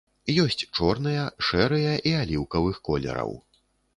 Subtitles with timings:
[0.43, 3.31] Ёсць чорныя, шэрыя і аліўкавых колераў.